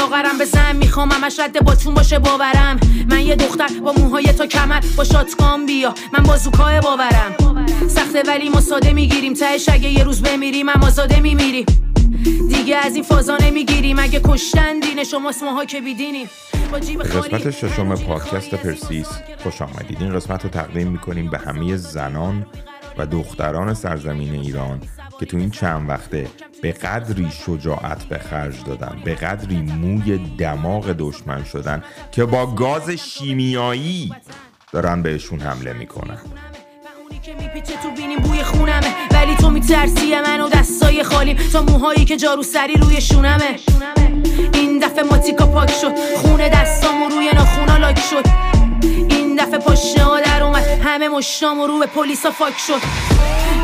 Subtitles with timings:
[0.00, 2.80] لاغرم بزن می‌خوام همش رد با چون باشه باورم.
[3.10, 7.34] من یه دختر با موهای تا کمر با شاتکام بیا من بازوکای باورم.
[7.88, 9.34] سخته ولی ما ساده می‌گیریم.
[9.34, 11.66] تهش اگه یه روز بمیریم هم آزاده میمیریم.
[12.48, 13.98] دیگه از این فازا نمی‌گیریم.
[13.98, 16.30] اگه کشتن دین شما ماها که بیدینیم.
[16.72, 19.08] قسمت ششم پادکست پرسیس.
[19.42, 20.02] خوش آمدید.
[20.02, 22.46] این قسمت رو تقدیم می‌کنیم به همه زنان
[22.98, 24.80] و دختران سرزمین ایران
[25.20, 26.26] که تو این چند وقته
[26.62, 32.90] به قدری شجاعت به خرج دادن به قدری موی دماغ دشمن شدن که با گاز
[32.90, 34.12] شیمیایی
[34.72, 36.18] دارن بهشون حمله می‌کنن.
[37.22, 38.94] که میپیچه تو بینیم بوی خونمه.
[39.10, 43.56] ولی تو میترسی من و دستای خالیم تا موهایی که جارو سری روی شونمه.
[44.54, 45.92] این دفعه ماتیکا پاک شد.
[46.16, 48.24] خونه دستامو روی ناخونا لاک شد.
[49.10, 50.04] این دفعه پاشه
[50.84, 52.80] همه مشتامو رو به پلیسا فاک شد.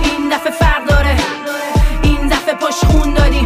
[0.03, 1.17] این دفعه فرق داره.
[2.03, 3.45] این دفعه پاش خون دادیم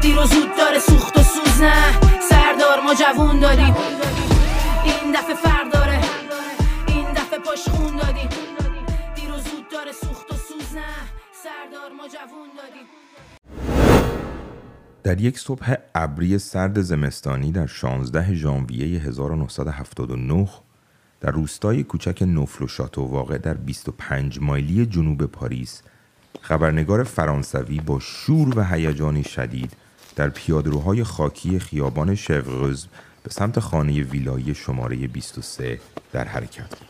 [0.00, 3.76] دیر و زود داره سوخت و سوز نه سردار ما جوون دادیم
[4.84, 6.00] این دفعه فرق داره.
[6.86, 8.28] این دفعه پاش خون دادیم
[9.14, 10.82] دیر و زود داره سوخت و سوز نه
[11.44, 12.86] سردار ما جوون دادیم
[15.02, 20.48] در یک صبح ابری سرد زمستانی در 16 ژانویه 1979
[21.20, 25.82] در روستای کوچک نفل و شاتو واقع در 25 مایلی جنوب پاریس
[26.40, 29.72] خبرنگار فرانسوی با شور و هیجانی شدید
[30.16, 32.86] در پیادروهای خاکی خیابان شغز
[33.22, 35.80] به سمت خانه ویلایی شماره 23
[36.12, 36.88] در حرکت بود.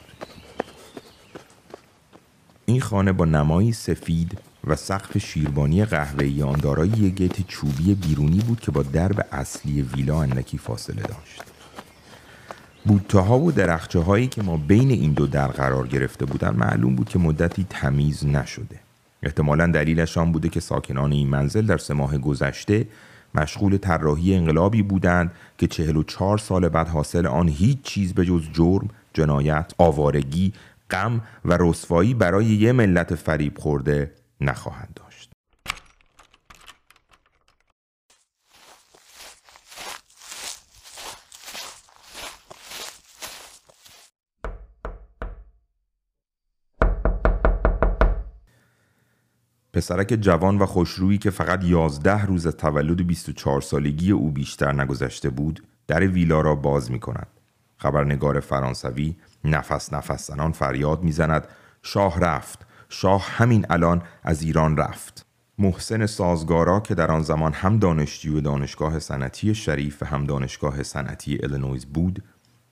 [2.66, 8.40] این خانه با نمایی سفید و سقف شیربانی قهوه‌ای آن دارای یک گیت چوبی بیرونی
[8.40, 11.55] بود که با درب اصلی ویلا اندکی فاصله داشت.
[12.86, 17.08] بودتاها و درخچه هایی که ما بین این دو در قرار گرفته بودند معلوم بود
[17.08, 18.80] که مدتی تمیز نشده.
[19.23, 22.86] احتمالا دلیلش آن بوده که ساکنان این منزل در سه ماه گذشته
[23.35, 28.25] مشغول طراحی انقلابی بودند که چهل و چهار سال بعد حاصل آن هیچ چیز به
[28.25, 30.52] جز جرم، جنایت، آوارگی،
[30.91, 34.11] غم و رسوایی برای یه ملت فریب خورده
[34.41, 35.05] نخواهند داشت.
[49.77, 55.31] پسرک جوان و خوشرویی که فقط 11 روز از تولد 24 سالگی او بیشتر نگذشته
[55.31, 57.27] بود در ویلا را باز می کند.
[57.77, 61.48] خبرنگار فرانسوی نفس نفس زنان فریاد می‌زند
[61.83, 65.27] شاه رفت شاه همین الان از ایران رفت
[65.59, 71.39] محسن سازگارا که در آن زمان هم دانشجوی دانشگاه صنعتی شریف و هم دانشگاه صنعتی
[71.43, 72.23] الینویز بود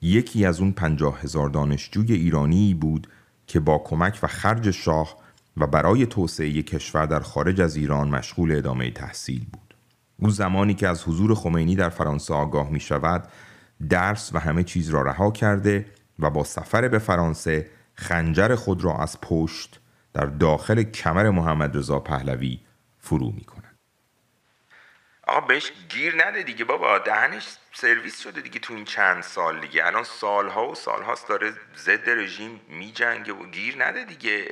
[0.01, 3.07] یکی از اون پنجاه هزار دانشجوی ایرانی بود
[3.47, 5.24] که با کمک و خرج شاه
[5.57, 9.75] و برای توسعه کشور در خارج از ایران مشغول ادامه تحصیل بود.
[10.19, 13.27] او زمانی که از حضور خمینی در فرانسه آگاه می شود
[13.89, 15.85] درس و همه چیز را رها کرده
[16.19, 19.79] و با سفر به فرانسه خنجر خود را از پشت
[20.13, 22.59] در داخل کمر محمد رضا پهلوی
[22.99, 23.75] فرو می کند.
[25.27, 29.85] آقا بهش گیر نده دیگه بابا دهنش سرویس شده دیگه تو این چند سال دیگه
[29.85, 34.45] الان سالها و سالهاست داره ضد رژیم می جنگه و گیر نده دیگه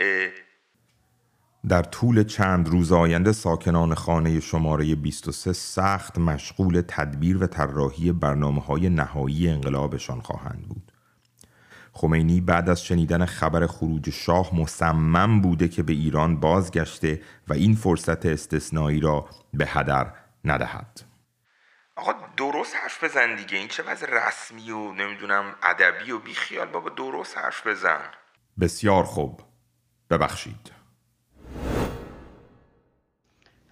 [1.69, 8.62] در طول چند روز آینده ساکنان خانه شماره 23 سخت مشغول تدبیر و طراحی برنامه
[8.62, 10.91] های نهایی انقلابشان خواهند بود.
[11.94, 17.75] خمینی بعد از شنیدن خبر خروج شاه مصمم بوده که به ایران بازگشته و این
[17.75, 20.13] فرصت استثنایی را به هدر
[20.46, 21.02] ندهد.
[21.96, 23.57] آقا درست حرف بزن دیگه.
[23.57, 26.68] این چه وضع رسمی و نمی‌دونم ادبی و بیخیال.
[26.68, 28.02] بابا درست حرف بزن.
[28.59, 29.41] بسیار خوب.
[30.09, 30.82] ببخشید.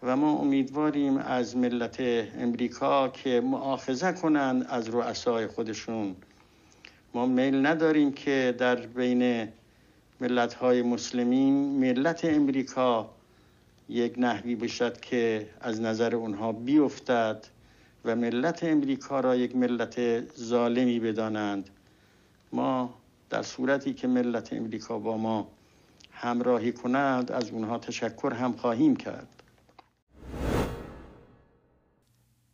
[0.04, 1.98] و ما امیدواریم از ملت
[2.40, 6.16] امریکا که معاخذه کنند از رؤسای خودشون.
[7.14, 9.48] ما میل نداریم که در بین
[10.22, 13.10] ملت های مسلمین ملت امریکا
[13.90, 17.48] یک نحوی باشد که از نظر اونها بیفتد
[18.06, 21.70] و ملت امریکا را یک ملت ظالمی بدانند.
[22.54, 22.94] ما
[23.30, 25.48] در صورتی که ملت امریکا با ما
[26.12, 29.41] همراهی کنند از اونها تشکر هم خواهیم کرد.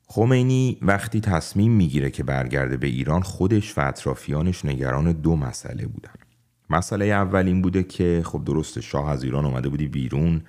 [0.10, 6.14] خمینی وقتی تصمیم می‌گیره که برگرده به ایران خودش و اطرافیانش نگران دو مسئله بودن.
[6.70, 10.42] مسئله اول این بوده که خب درست شاه از ایران اومده بودی بیرون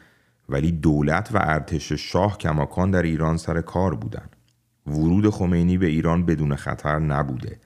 [0.48, 4.28] ولی دولت و ارتش شاه کماکان در ایران سر کار بودن.
[4.86, 7.58] ورود خمینی به ایران بدون خطر نبوده.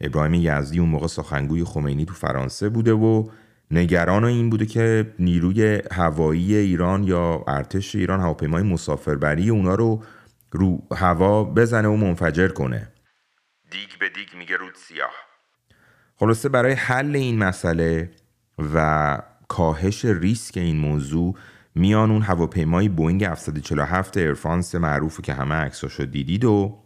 [0.00, 3.28] ابراهیم یزدی اون موقع سخنگوی خمینی تو فرانسه بوده و
[3.70, 10.02] نگران این بوده که نیروی هوایی ایران یا ارتش ایران هواپیمای مسافربری اونا رو
[10.50, 12.92] رو هوا بزنه و منفجر کنه.
[13.70, 15.10] دیگ به دیگ میگه رود سیاه.
[16.16, 18.10] خلاصه برای حل این مسئله
[18.74, 19.18] و
[19.48, 21.36] کاهش ریسک این موضوع
[21.74, 26.82] میان اون هواپیمای بوینگ 747 ایرفرانس معروف که همه عکساشو دیدید و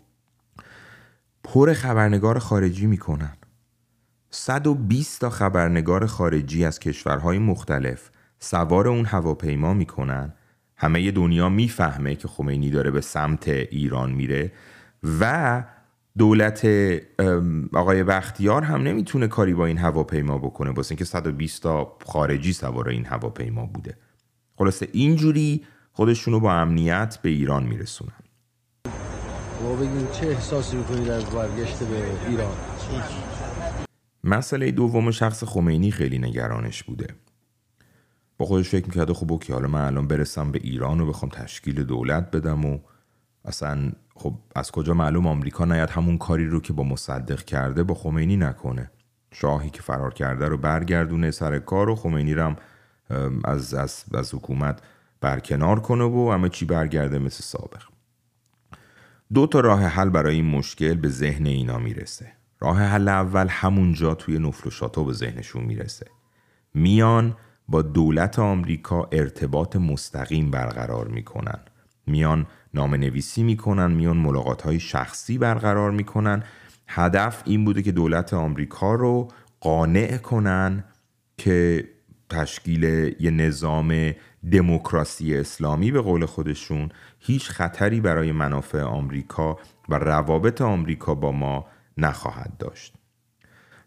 [1.45, 3.37] پر خبرنگار خارجی می‌کنن.
[4.31, 10.33] 120 تا خبرنگار خارجی از کشورهای مختلف سوار اون هواپیما می‌کنن
[10.77, 14.53] همه دنیا می‌فهمه که خمینی داره به سمت ایران میره
[15.21, 15.65] و
[16.19, 16.67] دولت
[17.73, 22.89] آقای بختیار هم نمی‌تونه کاری با این هواپیما بکنه واسه اینکه 120 تا خارجی سوار
[22.89, 23.97] این هواپیما بوده.
[24.57, 28.13] خلاصه اینجوری خودشونو با امنیت به ایران میرسونن.
[29.81, 32.53] بگیم چه احساسی می‌کنید از برگشت به ایران؟
[34.25, 37.07] مسئله دوم شخص خمینی خیلی نگرانش بوده.
[38.45, 42.31] خودش فکر می‌کرده خب اوکی حالا من الان برسم به ایران و بخوام تشکیل دولت
[42.31, 42.79] بدم و
[43.45, 47.95] اصلا خب از کجا معلوم آمریکا نیاد همون کاری رو که با مصدق کرده با
[47.95, 48.91] خمینی نکنه؟
[49.33, 52.57] شاهی که فرار کرده رو برگردونه سر کار و خمینی هم
[53.45, 54.81] از, از, از حکومت
[55.21, 57.83] برکنار کنه و همه چی برگرده مثل سابق.
[59.35, 62.33] دو تا راه حل برای این مشکل به ذهن اینا می‌رسه.
[62.61, 66.07] راه حل اول همونجا توی نفل و به ذهنشون می‌رسه.
[66.75, 67.37] میان
[67.69, 71.59] با دولت آمریکا ارتباط مستقیم برقرار می‌کنن.
[72.07, 76.43] میان نام نویسی می‌کنن میان ملاقات های شخصی برقرار می‌کنن.
[76.89, 79.29] هدف این بوده که دولت آمریکا رو
[79.61, 80.85] قانع کنن
[81.39, 81.89] که
[82.31, 82.85] تشکیل
[83.21, 84.13] یه نظام
[84.53, 86.89] دموکراسی اسلامی به قول خودشون
[87.19, 89.59] هیچ خطری برای منافع آمریکا
[89.89, 91.67] و روابط آمریکا با ما
[91.99, 92.95] نخواهد داشت.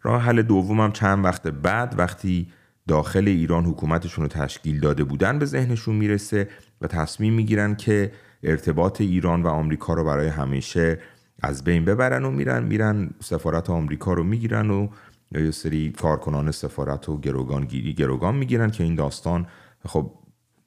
[0.01, 2.51] راه حل دومم چند وقت بعد وقتی
[2.87, 6.49] داخل ایران حکومتشون رو تشکیل داده بودن به ذهنشون می‌رسه
[6.81, 8.11] و تصمیم می‌گیرن که
[8.43, 10.99] ارتباط ایران و آمریکا رو برای همیشه
[11.41, 14.87] از بین ببرن و میرن میرن سفارت آمریکا رو می‌گیرن و
[15.31, 19.47] یه سری کارکنان سفارت و گروگان گیری گروگان می‌گیرن که این داستان
[19.85, 20.11] خب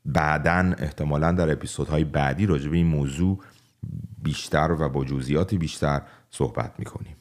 [0.05, 3.39] بعدا احتمالا در اپیزودهای بعدی راجع به این موضوع
[4.23, 7.17] بیشتر و با جزئیات بیشتر صحبت می‌کنیم.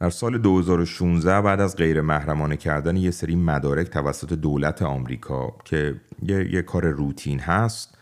[0.00, 6.00] در سال 2016 بعد از غیر محرمانه کردن یه سری مدارک توسط دولت آمریکا که
[6.22, 7.98] یه, یه کار روتین هست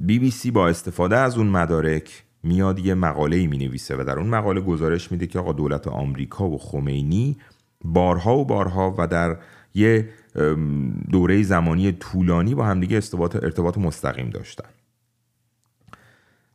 [0.00, 4.18] بی بی سی با استفاده از اون مدارک میاد یه مقاله می نویسه و در
[4.18, 7.36] اون مقاله گزارش میده که آقا دولت آمریکا و خمینی
[7.84, 9.36] بارها و بارها و در
[9.74, 10.08] یه
[11.10, 14.68] دوره زمانی طولانی با همدیگه ارتباط, ارتباط مستقیم داشتن.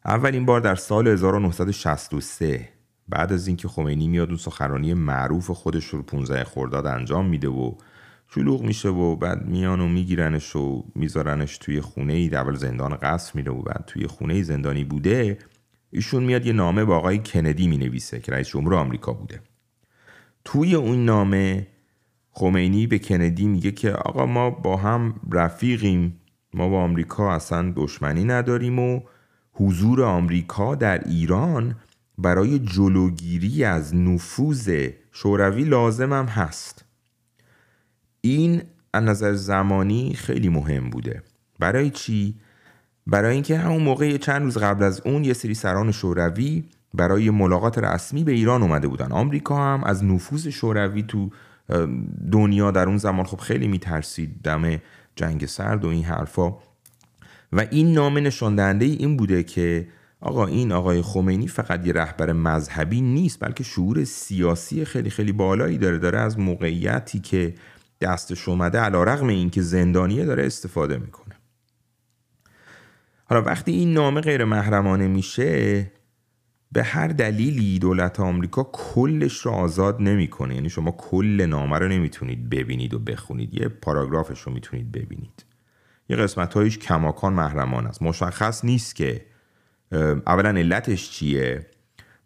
[0.06, 2.70] اولین بار در سال 1963
[3.14, 7.72] بعد از اینکه خمینی میاد اون سخنرانی معروف خودش رو 15 خرداد انجام میده و
[8.28, 13.32] شلوغ میشه و بعد میان و میگیرنش و میذارنش توی خونه ای اول زندان قصر
[13.36, 15.38] میره و بعد توی خونه زندانی بوده
[15.92, 19.42] ایشون میاد یه نامه با آقای کندی می‌نویسه که رئیس جمهور آمریکا بوده.
[20.46, 21.68] توی اون نامه
[22.32, 26.20] خمینی به کندی میگه که آقا ما با هم رفیقیم
[26.54, 29.02] ما با آمریکا اصلا دشمنی نداریم و
[29.54, 31.76] حضور آمریکا در ایران
[32.18, 36.86] برای جلوگیری از نفوذ شوروی لازم هم هست.
[38.22, 38.62] این
[38.94, 41.24] از نظر زمانی خیلی مهم بوده.
[41.60, 42.36] برای چی؟
[43.08, 47.78] برای اینکه همون موقع چند روز قبل از اون یه سری سران شوروی برای ملاقات
[47.78, 49.12] رسمی به ایران اومده بودن.
[49.12, 51.30] آمریکا هم از نفوذ شوروی تو
[52.32, 54.42] دنیا در اون زمان خب خیلی میترسید.
[54.44, 54.78] دم
[55.16, 56.54] جنگ سرد و این حرفا.
[57.54, 59.88] و این نامه نشان این بوده که
[60.24, 65.78] آقا این آقای خمینی فقط یه رهبر مذهبی نیست بلکه شعور سیاسی خیلی خیلی بالایی
[65.78, 65.98] داره.
[65.98, 67.54] داره از موقعیتی که
[68.02, 71.36] دستش اومده علا رقم این که زندانیه داره استفاده می‌کنه.
[73.26, 75.92] حالا وقتی این نامه غیر محرمانه میشه
[76.72, 80.56] به هر دلیلی دولت آمریکا کلش رو آزاد نمی‌کنه.
[80.56, 83.54] یعنی شما کل نامه رو نمی‌تونید ببینید و بخونید.
[83.54, 85.46] یه پاراگرافش رو می‌تونید ببینید.
[86.10, 88.02] یه قسمت هایش کماکان محرمان است.
[88.02, 89.33] مشخص نیست که
[90.28, 91.66] اولا علتش چیه؟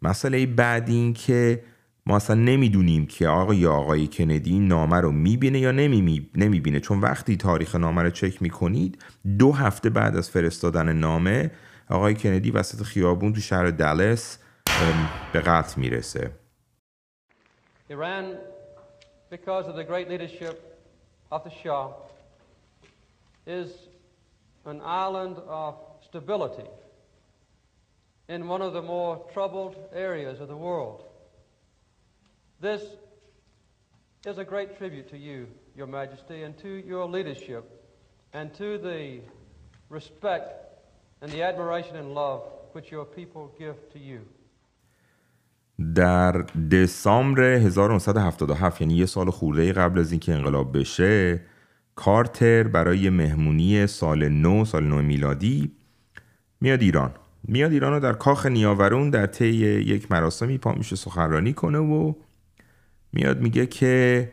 [0.02, 1.62] مسئله بعد این که
[2.06, 6.80] ما اصلا نمی‌دونیم که آقا یا آقای کندی نامه رو می‌بینه یا نمی‌بینه.
[6.80, 9.02] چون وقتی تاریخ نامه رو چک می‌کنید
[9.38, 11.50] دو هفته بعد از فرستادن نامه
[11.90, 14.38] آقای کندی وسط خیابون تو شهر دلس
[15.32, 16.30] به قتل می‌رسه.
[17.90, 18.24] Iran,
[19.30, 20.56] because of the great leadership
[21.32, 21.86] of the Shah,
[23.46, 23.70] is
[24.66, 25.74] an island of
[26.08, 26.68] stability.
[28.28, 31.04] In one of the more troubled areas of the world.
[32.60, 32.82] This
[34.26, 37.64] is a great tribute to you, Your Majesty, and to your leadership,
[38.32, 39.20] and to the
[39.88, 40.48] respect
[41.22, 42.42] and the admiration and love
[42.72, 44.20] which your people give to you.
[45.94, 46.32] در
[46.72, 51.40] دسامبر 1977 یعنی یه سال خورده قبل از اینکه انقلاب بشه
[51.94, 55.72] کارتر برای مهمونی سال نو سال نو میلادی
[56.60, 57.14] میاد ایران
[57.44, 62.12] میاد ایران رو در کاخ نیاورون در طی یک مراسمی پا میشه سخنرانی کنه و
[63.12, 64.32] میاد میگه که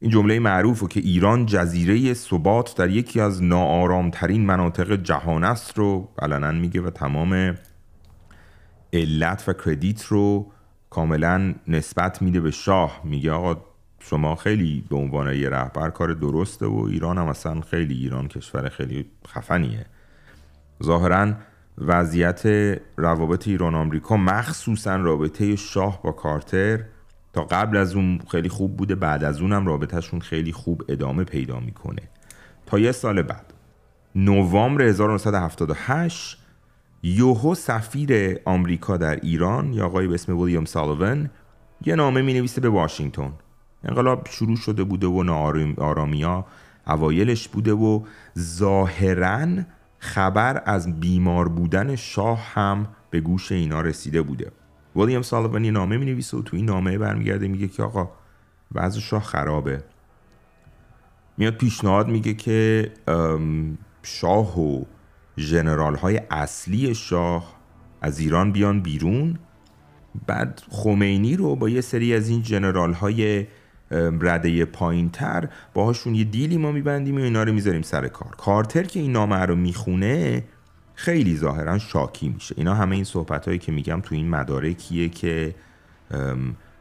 [0.00, 5.78] این جمله معروف و که ایران جزیره ثبات در یکی از ناآرامترین مناطق جهان است
[5.78, 7.54] رو علنا میگه و تمام
[8.92, 10.52] علت و کردیت رو
[10.90, 13.00] کاملا نسبت میده به شاه.
[13.04, 13.60] میگه آقا
[14.00, 18.68] شما خیلی به عنوان یه رهبر کار درسته و ایران هم اصلا خیلی ایران کشور
[18.68, 19.86] خیلی خفنیه.
[20.82, 21.34] ظاهرا
[21.80, 22.42] وضعیت
[22.96, 26.84] روابط ایران آمریکا مخصوصا رابطه شاه با کارتر
[27.32, 31.60] تا قبل از اون خیلی خوب بوده بعد از اونم رابطهشون خیلی خوب ادامه پیدا
[31.60, 32.02] می‌کنه.
[32.66, 33.54] تا یه سال بعد
[34.14, 36.38] نوامبر 1978
[37.02, 41.30] یوهو سفیر آمریکا در ایران یا آقای به اسم ویلیام سالوون
[41.86, 43.32] یه نامه می نویسه به واشنگتن.
[43.84, 46.46] انقلاب شروع شده بوده و ناآرامیا
[46.86, 48.02] اوایلش بوده و
[48.38, 49.46] ظاهرا
[49.98, 54.52] خبر از بیمار بودن شاه هم به گوش اینا رسیده بوده.
[54.96, 58.10] ویلیام سالوون یه نامه می نویسه و تو این نامه برمیگرده میگه که آقا
[58.74, 59.82] وضع شاه خرابه.
[61.38, 62.90] میاد پیشنهاد میگه که
[64.02, 64.84] شاه و
[65.36, 67.56] جنرال های اصلی شاه
[68.02, 69.38] از ایران بیان بیرون.
[70.26, 73.46] بعد خمینی رو با یه سری از این جنرال های
[74.20, 78.34] رده پایین تر باهاشون یه دیلی ما میبندیم و اینا رو می‌ذاریم سر کار.
[78.36, 80.44] کارتر که این نامه رو می‌خونه
[80.94, 82.54] خیلی ظاهرا شاکی میشه.
[82.58, 85.54] اینا همه این صحبت هایی که میگم تو این مدارکیه که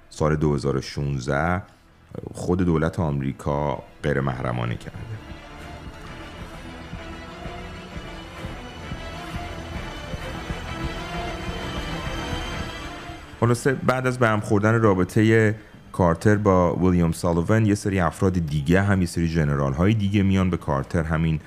[0.10, 1.62] سال 2016
[2.34, 4.98] خود دولت آمریکا غیر محرمانه کرده.
[13.40, 15.56] خلاصه بعد از به هم خوردن رابطه
[15.98, 20.50] کارتر با ویلیام سالوون یه سری افراد دیگه هم یه سری جنرال های دیگه میان
[20.50, 21.40] به کارتر همین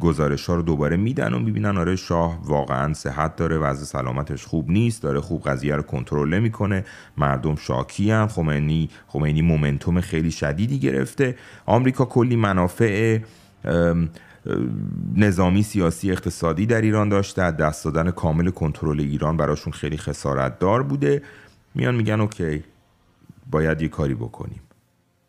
[0.00, 4.70] گزارش ها رو دوباره میدن و می‌بینن آره شاه واقعا صحت داره وضع سلامتش خوب
[4.70, 6.84] نیست داره خوب قضیه رو کنترل نمی‌کنه
[7.16, 11.36] مردم شاکی هم خمینی خمینی مومنتوم خیلی شدیدی گرفته.
[11.66, 13.18] آمریکا کلی منافع
[15.16, 20.82] نظامی سیاسی اقتصادی در ایران داشته دست دادن کامل کنترل ایران براشون خیلی خسارت دار
[20.82, 21.22] بوده.
[21.74, 22.64] میان میگن اوکی
[23.50, 24.60] باید یه کاری بکنیم.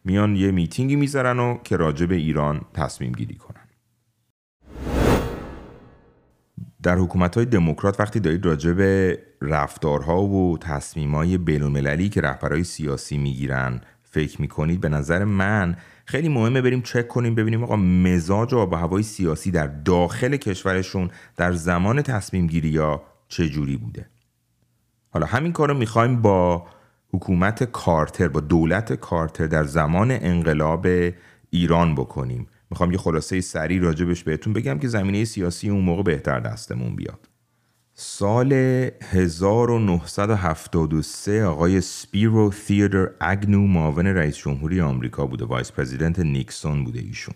[0.05, 3.59] میان یه میتینگی می‌ذارن و که راجع به ایران تصمیم گیری کنن.
[6.83, 13.17] در حکومت های دموکرات وقتی دارید راجع به رفتارها و تصمیمهای بین که رهبرهای سیاسی
[13.17, 18.57] می‌گیرن فکر می‌کنید به نظر من خیلی مهمه بریم چک کنیم ببینیم آقا مزاج و
[18.57, 24.09] آب هوای سیاسی در داخل کشورشون در زمان تصمیم گیری یا چه جوری بوده.
[25.09, 26.67] حالا همین کار رو می‌خوایم با
[27.13, 30.87] حکومت کارتر با دولت کارتر در زمان انقلاب
[31.49, 32.47] ایران بکنیم.
[32.71, 37.29] می‌خوام یه خلاصه سریع راجبش بهتون بگم که زمینه سیاسی اون موقع بهتر دستمون بیاد.
[37.93, 46.99] سال 1973 آقای سپیرو تیودر اگنو معاون رئیس جمهوری آمریکا بوده vice president نیکسون بوده
[46.99, 47.35] ایشون.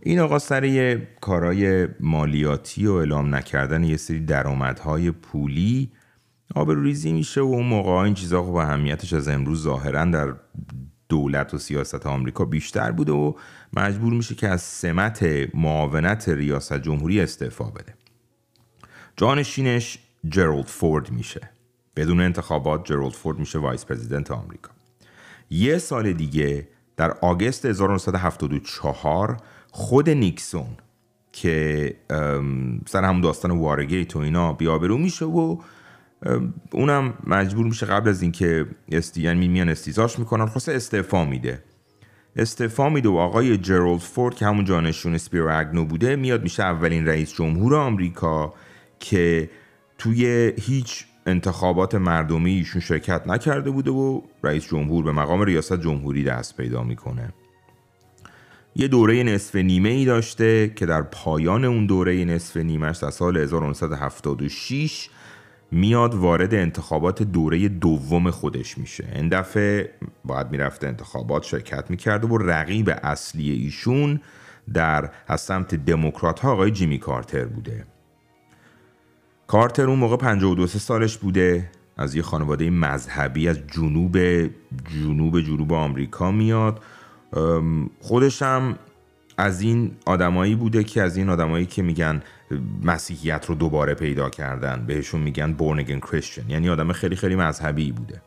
[0.00, 5.90] این آقا سر کارای مالیاتی و اعلام نکردن یه سری درآمدهای پولی
[6.54, 10.34] آبروریزی میشه و اون موقع این چیزا خب اهمیتش از امروز ظاهرا در
[11.08, 13.32] دولت و سیاست آمریکا بیشتر بوده و
[13.72, 17.94] مجبور میشه که از سمت معاونت ریاست جمهوری استعفا بده.
[19.16, 21.50] جانشینش جرالد فورد میشه.
[21.96, 24.70] بدون انتخابات جرالد فورد میشه vice president آمریکا.
[25.50, 29.36] یه سال دیگه در آگست 1974
[29.70, 30.76] خود نیکسون
[31.32, 31.96] که
[32.86, 35.56] سر همون داستان وارگیت و اینا بیابرو میشه و
[36.72, 40.46] اونم مجبور میشه قبل از اینکه استی یعنی میان استیزاش می‌کنن.
[40.46, 41.62] خلاصه استعفا میده.
[42.36, 47.08] استعفا میده و آقای جرالد فورد که همون جانشون اسپیرو اگنو بوده میاد میشه اولین
[47.08, 48.54] رئیس جمهور آمریکا
[49.00, 49.50] که
[49.98, 56.24] توی هیچ انتخابات مردمی ایشون شرکت نکرده بوده و رئیس جمهور به مقام ریاست جمهوری
[56.24, 57.32] دست پیدا می‌کنه.
[58.76, 63.36] یه دوره نصف نیمه ای داشته که در پایان اون دوره نصف نیمهش در سال
[63.36, 65.08] 1976
[65.72, 69.08] میاد وارد انتخابات دوره دوم خودش میشه.
[69.14, 69.90] این دفعه
[70.24, 74.20] باید می‌رفته انتخابات شرکت می‌کرده و رقیب اصلی ایشون
[74.74, 77.84] در از سمت دموکرات ها آقای جیمی کارتر بوده.
[79.46, 81.70] کارتر اون موقع 52 سالش بوده.
[81.96, 84.18] از یه خانواده مذهبی از جنوب
[84.88, 86.82] جنوب جنوب آمریکا میاد.
[88.00, 88.76] خودش هم
[89.36, 92.22] از این آدمایی بوده که از این آدمایی که میگن
[92.82, 96.50] مسیحیت رو دوباره پیدا کردن بهشون میگن again Christian.
[96.50, 98.22] یعنی آدم خیلی خیلی مذهبی بوده.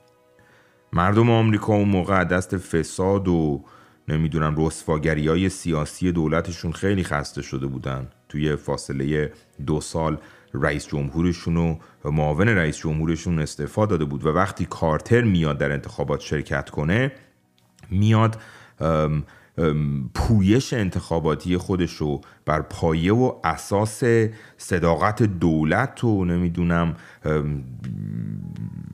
[0.93, 3.63] مردم آمریکا اون موقع دست فساد و
[4.07, 8.07] نمی‌دونم رسواگری های سیاسی دولتشون خیلی خسته شده بودن.
[8.29, 9.33] توی فاصله
[9.65, 10.17] دو سال
[10.53, 16.19] رئیس جمهورشون و معاون رئیس جمهورشون استعفا داده بود و وقتی کارتر میاد در انتخابات
[16.19, 17.11] شرکت کنه
[17.89, 18.37] میاد
[20.13, 24.03] پویش انتخاباتی خودش رو بر پایه و اساس
[24.57, 26.95] صداقت دولت و نمی‌دونم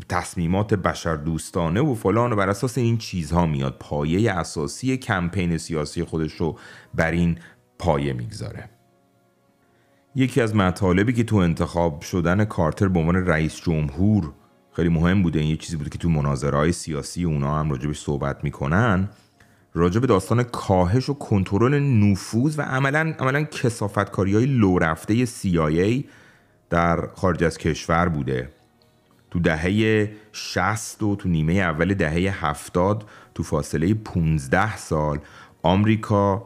[0.09, 6.03] تصمیمات بشر دوستانه و فلان و بر اساس این چیزها میاد پایه اساسی کمپین سیاسی
[6.03, 6.57] خودش رو
[6.93, 7.37] بر این
[7.79, 8.69] پایه می‌گذاره.
[10.15, 14.33] یکی از مطالبی که تو انتخاب شدن کارتر به عنوان رئیس جمهور
[14.71, 18.43] خیلی مهم بوده این یه چیزی بوده که تو مناظرهای سیاسی اونا هم راجبش صحبت
[18.43, 19.09] می‌کنن
[19.73, 26.03] راجع به داستان کاهش و کنترل نفوذ و عملا عملا کسافتکاری های لو رفته CIA
[26.69, 28.49] در خارج از کشور بوده.
[29.31, 35.19] تو دهه 60 و تو نیمه اول دهه 70 تو فاصله 15 سال
[35.63, 36.45] آمریکا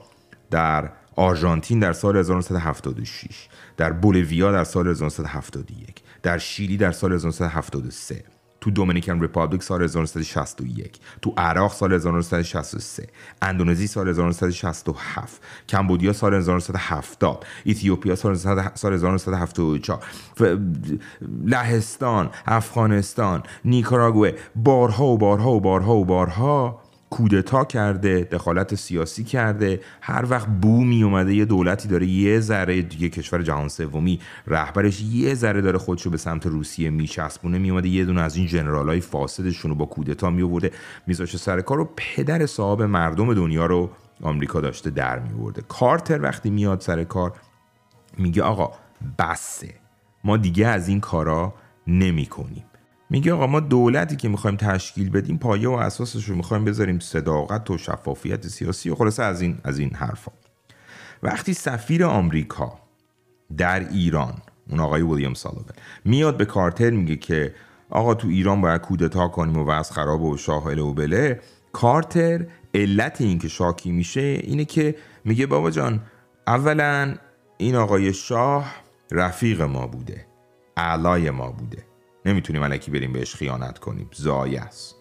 [0.51, 8.34] در آرژانتین در سال 1976 در بولیویا در سال 1971 در شیلی در سال 1973
[8.65, 13.07] تو Dominican Republic سال 1961 تو عراق سال 1963
[13.41, 19.99] اندونزی سال 1967 Cambodia سال 1970 Ethiopia سال 1974
[21.45, 26.84] لهستان افغانستان نیکاراگوه بارها و بارها و بارها و بارها
[27.15, 32.81] کودتا کرده دخالت سیاسی کرده هر وقت بو می اومده یه دولتی داره یه ذره
[32.81, 37.89] دیگه کشور جهان سومی رهبرش یه ذره داره خودشو به سمت روسیه میچسبونه می اومده
[37.89, 40.71] یه دونه از این های فاسدشون رو با کودتا می آورده
[41.07, 43.89] میذاشه سر کار رو پدر صاحب مردم دنیا رو
[44.21, 47.33] آمریکا داشته در می کارتر وقتی میاد سر کار
[48.17, 48.71] میگه آقا
[49.19, 49.73] بسه.
[50.23, 51.53] ما دیگه از این کارا
[51.87, 52.63] نمی کنیم
[53.09, 57.71] میگه آقا ما دولتی که می‌خوایم تشکیل بدیم پایه و اساسش رو می‌خوایم بذاریم صداقت
[57.71, 60.31] و شفافیت سیاسی و خلاصه از این از این حرفا.
[61.23, 62.79] وقتی سفیر آمریکا
[63.57, 64.33] در ایران
[64.69, 65.65] اون آقای ویلیام سالوون
[66.05, 67.53] میاد به کارتر میگه که
[67.89, 71.39] آقا تو ایران باید کودتا کنیم و وضع خراب و شاهل و بله
[71.73, 76.01] کارتر علت این که شاکی میشه اینه که میگه بابا جان
[76.47, 77.15] اولا
[77.57, 78.75] این آقای شاه
[79.11, 80.25] رفیق ما بوده
[80.77, 81.94] اعلای ما بوده.
[82.25, 84.09] نمی‌تونیم علکی بریم بهش خیانت کنیم.
[84.13, 84.95] زایه است.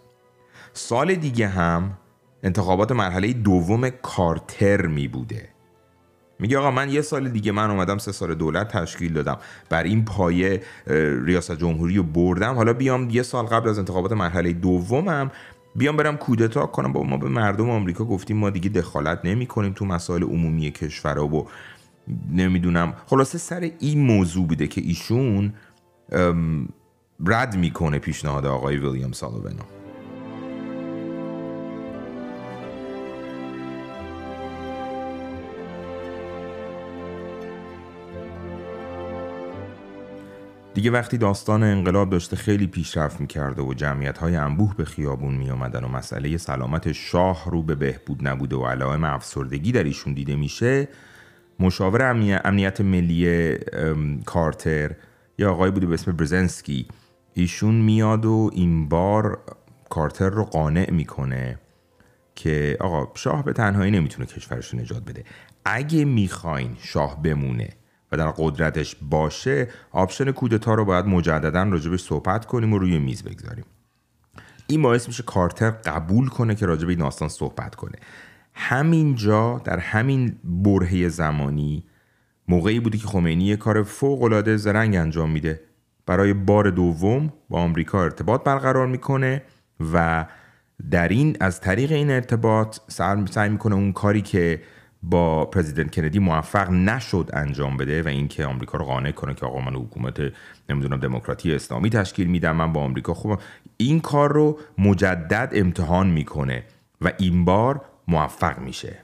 [0.72, 1.98] سال دیگه هم
[2.42, 5.48] انتخابات مرحله دوم کارتر می بوده.
[6.38, 9.38] میگه آقا من یه سال دیگه من اومدم سه سال دولت تشکیل دادم.
[9.70, 10.62] بر این پایه
[11.24, 12.54] ریاست جمهوری رو بردم.
[12.54, 15.30] حالا بیام یه سال قبل از انتخابات مرحله دومم
[15.76, 16.92] بیام برم کودتا کنم.
[16.92, 21.18] با ما به مردم آمریکا گفتیم ما دیگه دخالت نمی کنیم تو مسائل عمومی کشور
[21.18, 21.48] و
[22.32, 22.94] نمی‌دونم.
[23.06, 25.52] خلاصه سر این موضوع بوده که ایشون
[27.26, 29.62] رد می‌کنه پیشنهاد آقای ویلیام سالوونو.
[40.74, 45.50] دیگه وقتی داستان انقلاب داشته خیلی پیشرفت می‌کرده و جمعیت های انبوه به خیابون می
[45.50, 45.56] و
[45.88, 50.88] مسئله سلامت شاه رو به بهبود نبوده و علائم افسردگی در ایشون دیده میشه
[51.60, 52.02] مشاور
[52.44, 53.54] امنیت ملی
[54.24, 54.90] کارتر
[55.38, 56.86] یا آقای بوده به اسم برزنسکی
[57.34, 59.38] ایشون میاد و این بار
[59.90, 61.58] کارتر رو قانع می‌کنه
[62.34, 65.24] که آقا شاه به تنهایی نمی‌تونه کشورش رو نجات بده.
[65.64, 67.68] اگه می‌خواین شاه بمونه
[68.12, 73.22] و در قدرتش باشه option کودتا رو باید مجددا راجبش صحبت کنیم و روی میز
[73.22, 73.64] بگذاریم.
[74.66, 77.98] این باعث میشه کارتر قبول کنه که راجب این داستان صحبت کنه.
[78.54, 81.84] همینجا در همین برهه زمانی
[82.48, 85.60] موقعی بوده که خمینی یه کار فوق العاده زرنگ انجام میده.
[86.06, 89.42] برای بار دوم با آمریکا ارتباط برقرار می‌کنه
[89.92, 90.26] و
[90.90, 92.78] در این از طریق این ارتباط
[93.30, 94.62] سعی می‌کنه اون کاری که
[95.02, 99.60] با پرزیدنت کندی موفق نشد انجام بده و اینکه آمریکا رو قانع کنه که آقا
[99.60, 100.20] من حکومت
[100.68, 103.40] نمی‌دونم دموکراتی اسلامی تشکیل میدم من با آمریکا خوب
[103.76, 106.64] این کار رو مجدد امتحان می‌کنه
[107.00, 109.03] و این بار موفق میشه.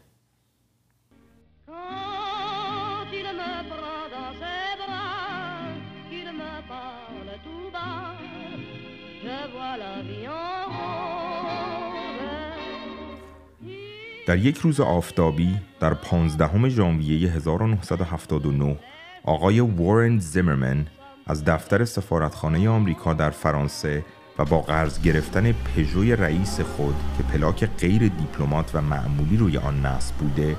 [14.30, 18.78] در یک روز آفتابی در 15 ژانویه 1979
[19.24, 20.86] آقای وارن زیمرمن
[21.26, 24.04] از دفتر سفارتخانه آمریکا در فرانسه
[24.38, 29.86] و با قرض گرفتن پژوی رئیس خود که پلاک غیر دیپلمات و معمولی روی آن
[29.86, 30.56] نصب بوده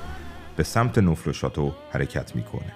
[0.55, 2.73] به سمت نفل شاتو حرکت می‌کنه.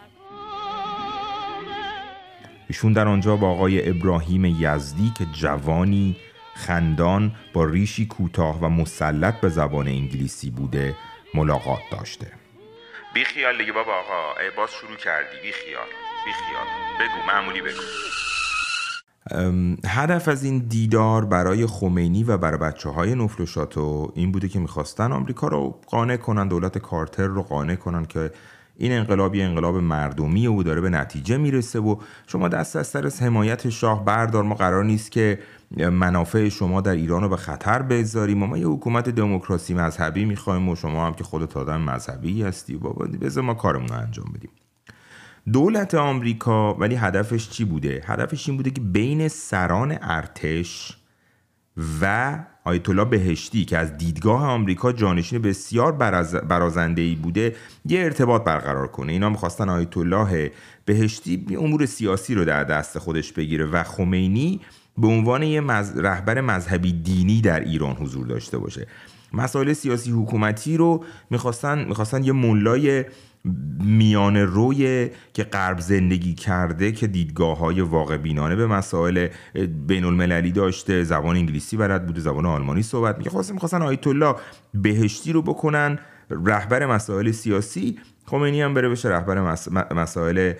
[2.67, 6.15] ایشون در آنجا با آقای ابراهیم یزدی که جوانی
[6.55, 10.95] خندان با ریشی کوتاه و مسلط به زبان انگلیسی بوده
[11.33, 12.27] ملاقات داشته.
[13.13, 14.39] بی خیال دیگه بابا آقا.
[14.41, 15.37] ای باز شروع کردی.
[15.43, 15.87] بی خیال.
[16.25, 16.65] بی خیال.
[16.99, 17.81] بگو معمولی بگو.
[19.87, 24.59] هدف از این دیدار برای خمینی و برای بچه های نفل شاتو این بوده که
[24.59, 28.31] می‌خواستن آمریکا رو قانع کنن دولت کارتر رو قانع کنن که
[28.77, 31.95] این انقلاب یه انقلاب مردمی و داره به نتیجه می‌رسه و
[32.27, 34.43] شما دست از سر حمایت شاه بردار.
[34.43, 35.39] ما قرار نیست که
[35.75, 40.75] منافع شما در ایران رو به خطر بذاریم ما یه حکومت دموکراسی مذهبی می‌خوایم و
[40.75, 44.49] شما هم که خودت آدم مذهبی هستی بابا بذار ما کارمون رو انجام بدیم.
[45.53, 50.97] دولت آمریکا ولی هدفش چی بوده؟ هدفش این بوده که بین سران ارتش
[52.01, 55.91] و آیت الله بهشتی که از دیدگاه آمریکا جانشین بسیار
[56.47, 59.11] برازنده ای بوده یه ارتباط برقرار کنه.
[59.11, 60.51] اینا می‌خواستن آیت الله
[60.85, 64.61] بهشتی امور سیاسی رو در دست خودش بگیره و خمینی
[64.97, 65.62] به عنوان یه
[65.95, 68.88] رهبر مذهبی دینی در ایران حضور داشته باشه.
[69.34, 73.05] مسائل سیاسی حکومتی رو می‌خواستن می‌خواستن یه ملای
[73.84, 79.27] میان روی که غرب زندگی کرده که دیدگاه های واقع بینانه به مسائل
[79.88, 84.36] بین المللی داشته زبان انگلیسی بلد بوده زبان آلمانی صحبت میگه خواستن می‌خواستن آیت الله
[84.73, 89.55] بهشتی رو بکنن رهبر مسائل سیاسی خمینی هم بره بشه رهبر
[89.95, 90.53] مسائل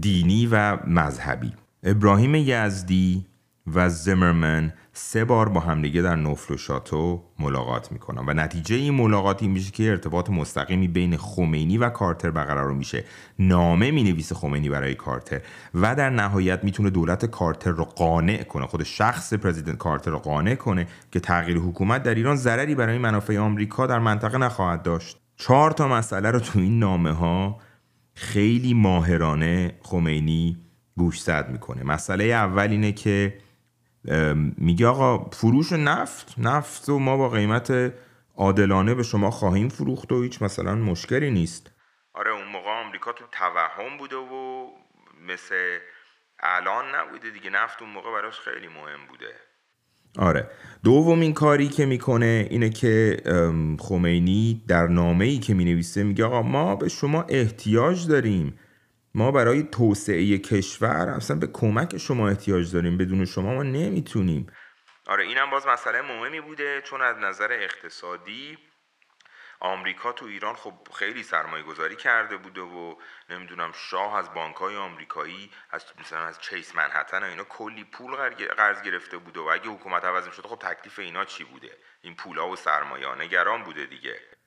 [0.00, 1.52] دینی و مذهبی.
[1.82, 3.26] ابراهیم یزدی
[3.74, 8.94] و زمرمن سه بار با همدیگه در نفل و شاتو ملاقات می‌کنن و نتیجه این
[8.94, 13.04] ملاقاتی میشه که ارتباط مستقیمی بین خمینی و کارتر برقرار میشه.
[13.38, 15.40] نامه می‌نویسه خمینی برای کارتر
[15.74, 20.54] و در نهایت می‌تونه دولت کارتر رو قانع کنه خود شخص پرزیدنت کارتر رو قانع
[20.54, 25.18] کنه که تغییر حکومت در ایران ضرری برای منافع آمریکا در منطقه نخواهد داشت.
[25.36, 27.58] چهار تا مسئله رو تو این نامه ها
[28.14, 30.56] خیلی ماهرانه خمینی
[30.98, 31.82] گوشزد می‌کنه.
[31.82, 33.38] مسئله اول اینه که
[34.56, 37.92] میگه آقا فروش نفت نفت و ما با قیمت
[38.36, 41.70] عادلانه به شما خواهیم فروخت و هیچ مثلا مشکلی نیست.
[42.14, 44.66] آره اون موقع آمریکا تو توهم بوده و
[45.28, 45.78] مثل
[46.40, 47.50] الان نبوده دیگه.
[47.50, 49.26] نفت اون موقع براش خیلی مهم بوده.
[50.18, 50.50] آره.
[50.84, 53.16] دومین کاری که می‌کنه اینه که
[53.80, 58.58] خمینی در نامه ای که می‌نویسه میگه آقا ما به شما احتیاج داریم
[59.18, 64.46] ما برای توسعه کشور اصلا به کمک شما احتیاج داریم بدون شما ما نمی‌تونیم.
[65.06, 68.58] آره اینم باز مسئله مهمی بوده چون از نظر اقتصادی
[69.60, 72.94] آمریکا تو ایران خب خیلی سرمایه گذاری کرده بوده و
[73.30, 78.16] نمی‌دونم شاه از بانک های آمریکایی از مثلا از چیس منحتن اینا کلی پول
[78.56, 81.70] قرض گرفته بوده و اگه حکومت عوض شده خب تکلیف اینا چی بوده؟
[82.02, 84.37] این پولا و سرمایه نگران بوده دیگه.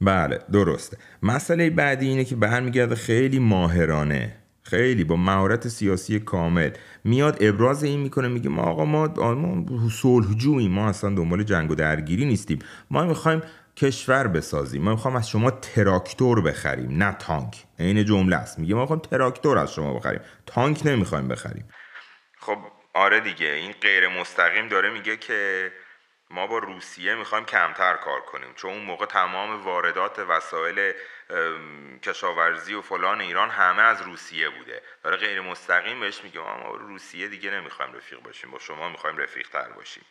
[0.00, 0.96] بله درسته.
[1.22, 4.36] مسئله بعدی اینه که برمیگرده خیلی ماهرانه.
[4.62, 6.70] خیلی با مهارت سیاسی کامل.
[7.04, 10.72] میاد ابراز این می‌کنه میگه ما آقا ما, ما صلحجوییم.
[10.72, 12.58] ما اصلا دنبال جنگ و درگیری نیستیم.
[12.90, 13.42] ما می‌خوایم
[13.76, 14.82] کشور بسازیم.
[14.82, 17.64] ما می‌خوایم از شما تراکتور بخریم نه تانک.
[17.78, 18.58] عین جمله است.
[18.58, 20.20] میگه ما می‌خوایم تراکتور از شما بخریم.
[20.46, 21.64] تانک نمی‌خوایم بخریم.
[22.40, 22.58] خب
[22.94, 23.46] آره دیگه.
[23.46, 25.70] این غیر مستقیم داره میگه که
[26.30, 30.92] ما با روسیه می‌خوایم کمتر کار کنیم چون اون موقع تمام واردات وسایل
[32.02, 34.82] کشاورزی و فلان ایران همه از روسیه بوده.
[35.04, 39.48] داره غیر مستقیم بهش میگه ما روسیه دیگه نمی‌خوایم رفیق باشیم با شما می‌خوایم رفیق
[39.48, 40.02] تر باشیم.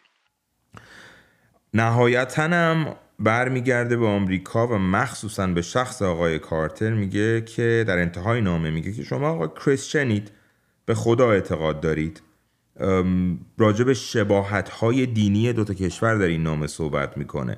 [1.73, 8.41] نهایتا هم برمیگرده به آمریکا و مخصوصا به شخص آقای کارتر میگه که در انتهای
[8.41, 10.31] نامه میگه که شما آقا کریسچنید
[10.85, 12.21] به خدا اعتقاد دارید.
[13.57, 17.57] راجع به شباهت های دینی دوتا کشور در این نامه صحبت می‌کنه.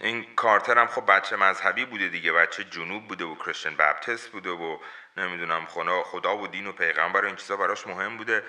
[0.00, 4.50] این کارتر هم خب بچه مذهبی بوده دیگه بچه جنوب بوده و کرشن بپتست بوده
[4.50, 4.76] و
[5.16, 8.42] نمی‌دونم خدا, خدا و دین و پیغمبر و این چیزا براش مهم بوده.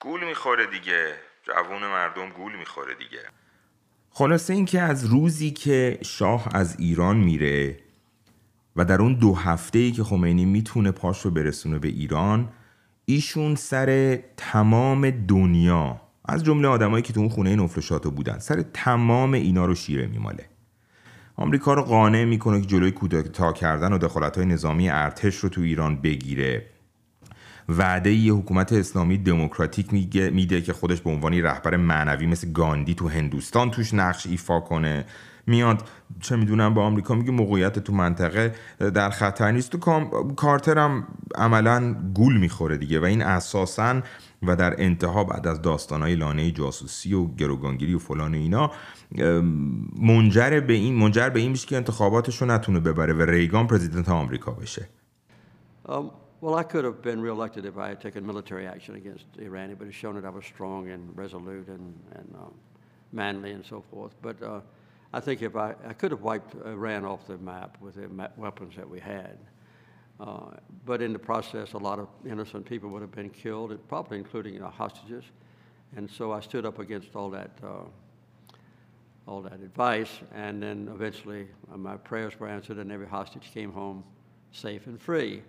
[0.00, 3.20] گول می‌خوره دیگه جوون مردم گول می‌خوره دیگه.
[4.10, 7.80] خلاصه اینکه از روزی که شاه از ایران میره
[8.76, 12.52] و در اون دو هفته ای که خمینی می‌تونه پاش رو برسونه به ایران
[13.10, 19.32] ایشون سر تمام دنیا از جمله آدمایی که تو اون خونه نفرشاتو بودن سر تمام
[19.32, 20.44] اینا رو شیره میماله.
[21.36, 25.60] آمریکا رو قانع می‌کنه که جلوی کودتا کردن و دخالت های نظامی ارتش رو تو
[25.60, 26.66] ایران بگیره.
[27.68, 29.92] وعده یه حکومت اسلامی دموکراتیک
[30.32, 35.04] میده که خودش به عنوان رهبر معنوی مثل گاندی تو هندوستان توش نقش ایفا کنه.
[35.48, 35.82] میاد
[36.20, 39.78] چه می‌دونم با آمریکا میگه موقعیت تو منطقه در خطر نیست تو
[40.36, 44.02] کارتر هم عملا گول می‌خوره دیگه و این اساسا
[44.42, 48.70] و در انتها بعد از داستانهای لانه جاسوسی و گروگانگیری و فلان و اینا
[50.00, 54.08] منجر به این منجر به این میشه که انتخاباتش رو نتونه ببره و ریگان پرزیدنت
[54.08, 54.88] آمریکا بشه
[55.88, 59.70] um, well, I could have been reelected if I had taken military action against Iran.
[59.70, 62.54] It would have shown that I was strong and resolute and, and um,
[63.12, 64.14] manly and so forth.
[64.22, 64.60] But uh,
[65.13, 68.75] I think if I, I could have wiped Iran off the map with the weapons
[68.75, 69.37] that we had.
[70.19, 70.51] Uh,
[70.85, 74.53] but in the process, a lot of innocent people would have been killed, probably including
[74.53, 75.23] you know, hostages.
[75.95, 77.85] And so I stood up against all that, uh,
[79.27, 80.11] all that advice.
[80.33, 84.03] And then eventually, uh, my prayers were answered, and every hostage came home
[84.51, 85.43] safe and free.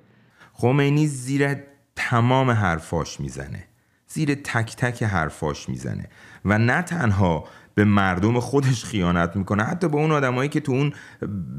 [0.55, 1.57] خمینی زیر
[1.97, 3.65] تمام حرفاش میزنه
[4.07, 6.09] زیر تک تک حرفاش میزنه
[6.45, 7.45] و نه تنها
[7.80, 9.64] به مردم خودش خیانت می‌کنه.
[9.64, 10.94] حتی به اون آدمایی که تو اون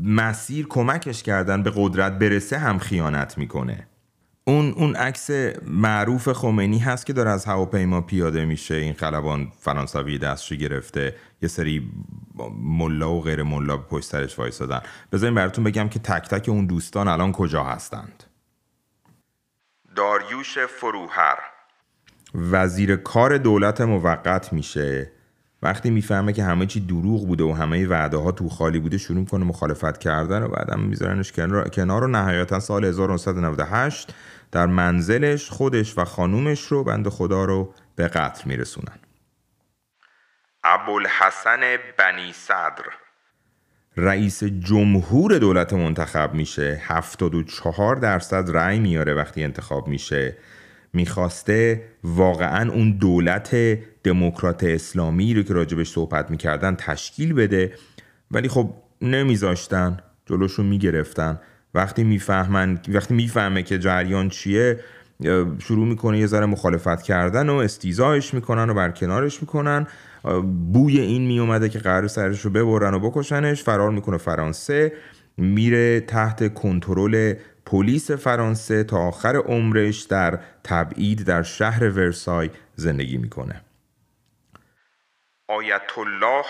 [0.04, 3.86] مسیر کمکش کردن به قدرت برسه هم خیانت می‌کنه.
[4.44, 5.30] اون اون عکس
[5.64, 8.74] معروف خمینی هست که داره از هواپیما پیاده میشه.
[8.74, 11.14] این خلبان فرانسوی دستشو گرفته.
[11.42, 11.90] یه سری
[12.62, 14.80] ملا و غیر ملا به پشت سرش وایسادن.
[15.12, 18.24] بذارین براتون بگم که تک تک اون دوستان الان کجا هستند.
[19.96, 21.38] داریوش فروهر.
[22.34, 25.12] وزیر کار دولت موقت میشه.
[25.62, 29.24] وقتی می‌فهمه که همه چی دروغ بوده و همه وعده ها تو خالی بوده شروع
[29.24, 31.32] کنه مخالفت کردن و بعدم میذارنش
[31.72, 34.14] کنار و نهایتا سال 1998
[34.52, 38.98] در منزلش خودش و خانومش رو بند خدا رو به قتل میرسونن.
[40.64, 41.60] ابوالحسن
[41.98, 42.84] بنی صدر
[43.96, 50.36] رئیس جمهور دولت منتخب میشه 74 درصد رأی میاره وقتی انتخاب میشه.
[50.92, 53.56] می‌خواسته واقعا اون دولت
[54.04, 57.72] دموکرات اسلامی رو که راجبش صحبت می‌کردن تشکیل بده.
[58.30, 61.40] ولی خب نمیذاشتن جلوشون می‌گرفتن.
[61.74, 64.80] وقتی می‌فهمن وقتی می‌فهمه که جریان چیه
[65.58, 69.86] شروع می‌کنه یه ذره مخالفت کردن و استیزایش می‌کنن و برکنارش می‌کنن.
[70.72, 73.62] بوی این میومده که قرار سرش رو ببرن و بکشنش.
[73.62, 74.92] فرار می‌کنه فرانسه.
[75.36, 77.34] میره تحت کنترل
[77.70, 83.60] پلیس فرانسه تا آخر عمرش در تبعید در شهر ورسای زندگی می‌کنه.
[85.48, 86.44] آیت الله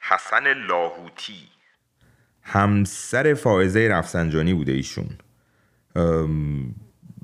[0.00, 1.48] حسن لاهوتی.
[2.42, 5.18] همسر فائزه رفسنجانی بوده ایشون.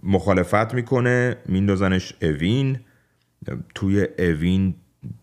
[0.02, 2.80] مخالفت می‌کنه میندازنش اوین.
[3.74, 4.74] توی اوین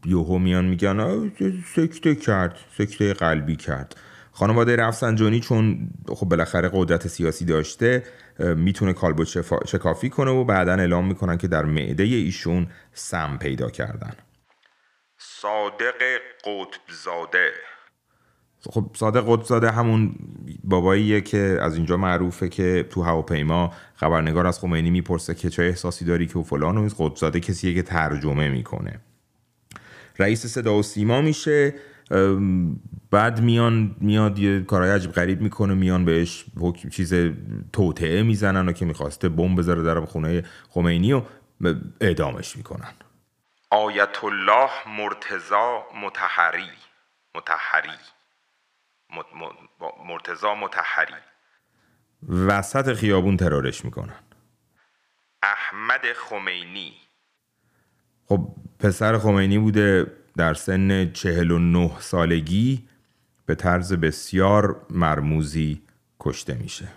[0.06, 1.32] یوهو میان میگن
[1.76, 3.96] سکته کرد سکته قلبی کرد.
[4.38, 8.04] خانواده رفسنجانی چون خب بالاخره قدرت سیاسی داشته
[8.40, 9.24] می‌تونه کالبد
[9.66, 14.14] شکافی کنه و بعدا اعلام می‌کنن که در معده ایشون سم پیدا کردن.
[15.18, 16.02] صادق
[16.44, 17.52] قطب زاده
[18.70, 20.16] خب صادق قطب زاده همون
[20.64, 26.06] باباییه که از اینجا معروفه که تو هواپیما خبرنگار از خمینی می‌پرسه که چه احساسی
[26.06, 29.00] داری که فلان و قطب زاده کسیه که ترجمه می‌کنه.
[30.20, 31.74] رئیس صدا و سیما میشه.
[33.12, 36.46] بعد میان میاد یه کارهای عجیب غریب می‌کنه میان بهش
[36.92, 37.14] چیز
[37.74, 41.24] توطعه می‌زنن و که می‌خواسته بمب بذاره در خونه خمینی و
[42.02, 42.94] اعدامش می‌کنن.
[43.70, 46.70] آیت الله مرتزا متحری.
[47.36, 47.98] متحری
[50.08, 51.14] مرتزا متحری.
[52.30, 54.20] وسط خیابون ترورش می‌کنن.
[55.44, 56.94] احمد خمینی.
[58.26, 58.48] خب
[58.80, 60.12] پسر خمینی بوده.
[60.38, 62.84] در سن 49 سالگی
[63.46, 65.82] به طرز بسیار مرموزی
[66.20, 66.88] کشته میشه.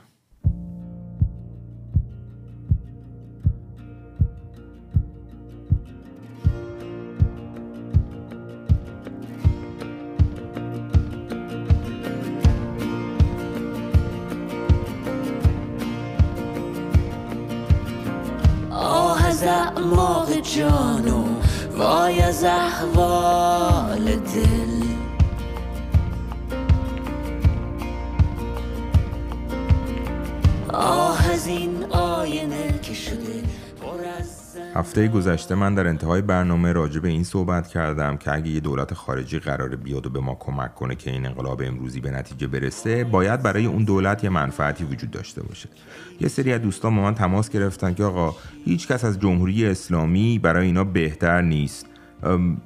[34.80, 38.94] هفته گذشته من در انتهای برنامه راجع به این صحبت کردم که اگه یه دولت
[38.94, 43.04] خارجی قرار بیاد و به ما کمک کنه که این انقلاب امروزی به نتیجه برسه
[43.04, 45.68] باید برای اون دولت یه منفعتی وجود داشته باشه.
[46.20, 50.38] یه سری از دوستان با من تماس گرفتن که آقا هیچ کس از جمهوری اسلامی
[50.38, 51.86] برای اینا بهتر نیست.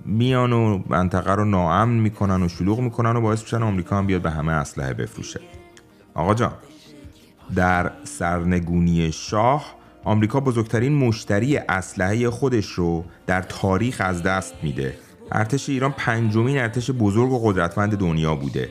[0.04, 4.22] میان و منطقه رو ناامن می‌کنن و شلوغ می‌کنن و باعث میشن آمریکا هم بیاد
[4.22, 5.40] به همه اسلحه بفروشه.
[6.14, 6.52] آقا جان
[7.54, 14.94] در سرنگونی شاه آمریکا بزرگترین مشتری اسلحه خودش رو در تاریخ از دست میده.
[15.32, 18.68] ارتش ایران پنجمین ارتش بزرگ و قدرتمند دنیا بوده.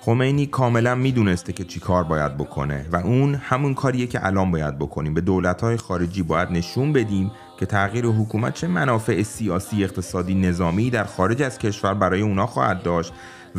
[0.00, 4.78] خمینی کاملا می‌دونسته که چی کار باید بکنه و اون همون کاریه که الان باید
[4.78, 5.14] بکنیم.
[5.14, 11.04] به دولتهای خارجی باید نشون بدیم که تغییر حکومت چه منافع سیاسی اقتصادی نظامی در
[11.04, 13.12] خارج از کشور برای اونا خواهد داشت.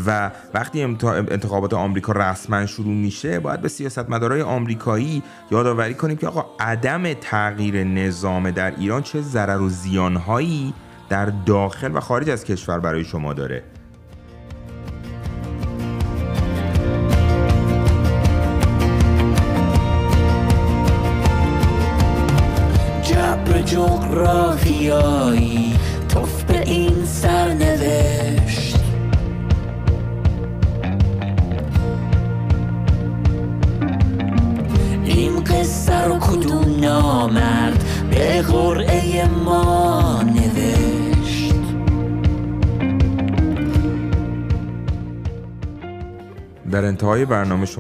[0.05, 6.45] و وقتی انتخابات آمریکا رسما شروع میشه باید به سیاستمدارای آمریکایی یادآوری کنیم که آقا
[6.59, 10.73] عدم تغییر نظام در ایران چه ضرر و زیانهایی
[11.09, 13.63] در داخل و خارج از کشور برای شما داره.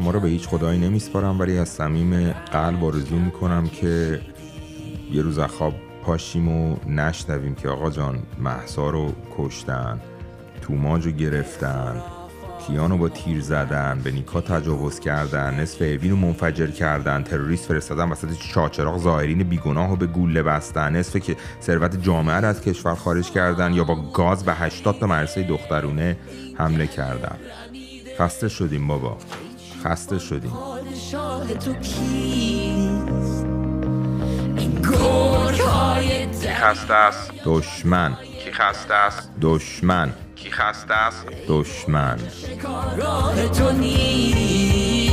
[0.01, 4.21] شما رو به هیچ خدایی نمیسپارم ولی از صمیم قلب آرزو می‌کنم که
[5.11, 9.99] یه روز خواب پاشیم و نشنویم که آقا جان محسا رو کشتن
[10.61, 12.01] توماج رو گرفتن
[12.67, 18.09] کیانو با تیر زدن به نیکا تجاوز کردن نصف اوین رو منفجر کردن تروریست فرستادن
[18.09, 22.95] وسط چاچراغ ظاهرین بیگناه رو به گوله بستن نصف که ثروت جامعه رو از کشور
[22.95, 26.17] خارج کردن یا با گاز به 80 تا مدرسه دخترونه
[26.57, 27.35] حمله کردن.
[28.17, 29.17] خسته شدیم بابا.
[29.83, 30.51] خسته شدیم.
[36.41, 38.17] کی خسته است؟ دشمن.
[38.43, 40.13] کی خسته است؟ دشمن.
[40.35, 42.19] کی خسته است؟ دشمن.
[42.97, 45.11] راه تو نیست.